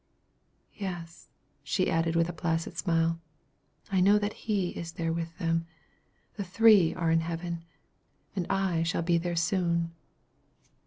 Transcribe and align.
Yes," 0.73 1.29
added 1.87 2.13
she 2.15 2.17
with 2.17 2.27
a 2.27 2.33
placid 2.33 2.75
smile, 2.75 3.19
"I 3.91 3.99
know 4.01 4.17
that 4.17 4.33
he 4.49 4.69
is 4.69 4.93
there 4.93 5.13
with 5.13 5.37
them; 5.37 5.67
the 6.37 6.43
three 6.43 6.95
are 6.95 7.11
in 7.11 7.19
heaven, 7.19 7.63
and 8.35 8.47
I 8.49 8.81
shall 8.81 9.03
be 9.03 9.19
there 9.19 9.35
soon." 9.35 9.91